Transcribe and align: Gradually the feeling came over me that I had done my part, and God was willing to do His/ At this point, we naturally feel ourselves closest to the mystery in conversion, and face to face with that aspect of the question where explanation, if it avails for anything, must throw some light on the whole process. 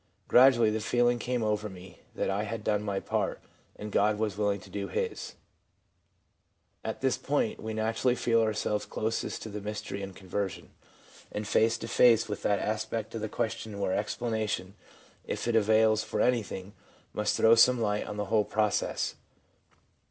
Gradually 0.27 0.71
the 0.71 0.79
feeling 0.79 1.19
came 1.19 1.43
over 1.43 1.69
me 1.69 1.99
that 2.15 2.31
I 2.31 2.41
had 2.41 2.63
done 2.63 2.81
my 2.81 2.99
part, 2.99 3.39
and 3.75 3.91
God 3.91 4.17
was 4.17 4.35
willing 4.35 4.59
to 4.61 4.69
do 4.71 4.87
His/ 4.87 5.35
At 6.83 7.01
this 7.01 7.17
point, 7.19 7.61
we 7.61 7.75
naturally 7.75 8.15
feel 8.15 8.41
ourselves 8.41 8.87
closest 8.87 9.43
to 9.43 9.49
the 9.49 9.61
mystery 9.61 10.01
in 10.01 10.13
conversion, 10.15 10.71
and 11.31 11.47
face 11.47 11.77
to 11.77 11.87
face 11.87 12.27
with 12.27 12.41
that 12.41 12.57
aspect 12.57 13.13
of 13.13 13.21
the 13.21 13.29
question 13.29 13.79
where 13.79 13.93
explanation, 13.93 14.73
if 15.23 15.47
it 15.47 15.55
avails 15.55 16.03
for 16.03 16.19
anything, 16.19 16.73
must 17.13 17.37
throw 17.37 17.53
some 17.53 17.79
light 17.79 18.07
on 18.07 18.17
the 18.17 18.25
whole 18.25 18.43
process. 18.43 19.13